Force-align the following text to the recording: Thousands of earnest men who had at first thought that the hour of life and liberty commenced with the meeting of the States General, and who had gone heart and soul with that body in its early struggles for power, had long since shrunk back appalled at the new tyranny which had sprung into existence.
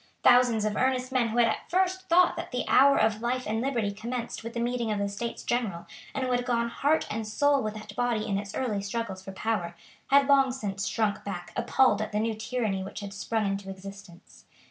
Thousands 0.23 0.65
of 0.65 0.75
earnest 0.75 1.11
men 1.11 1.27
who 1.27 1.37
had 1.37 1.47
at 1.47 1.69
first 1.69 2.09
thought 2.09 2.35
that 2.35 2.49
the 2.49 2.67
hour 2.67 2.97
of 2.97 3.21
life 3.21 3.45
and 3.45 3.61
liberty 3.61 3.91
commenced 3.91 4.43
with 4.43 4.55
the 4.55 4.59
meeting 4.59 4.91
of 4.91 4.97
the 4.97 5.07
States 5.07 5.43
General, 5.43 5.85
and 6.15 6.25
who 6.25 6.31
had 6.31 6.43
gone 6.43 6.69
heart 6.69 7.05
and 7.11 7.27
soul 7.27 7.61
with 7.61 7.75
that 7.75 7.95
body 7.95 8.25
in 8.25 8.39
its 8.39 8.55
early 8.55 8.81
struggles 8.81 9.23
for 9.23 9.31
power, 9.31 9.75
had 10.07 10.25
long 10.27 10.51
since 10.51 10.87
shrunk 10.87 11.23
back 11.23 11.51
appalled 11.55 12.01
at 12.01 12.11
the 12.13 12.19
new 12.19 12.33
tyranny 12.33 12.81
which 12.81 13.01
had 13.01 13.13
sprung 13.13 13.45
into 13.45 13.69
existence. 13.69 14.45